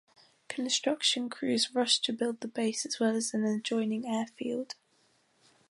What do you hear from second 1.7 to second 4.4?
rushed to build the base as well as an adjoining air